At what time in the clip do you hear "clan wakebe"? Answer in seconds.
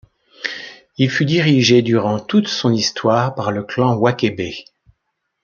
3.61-4.49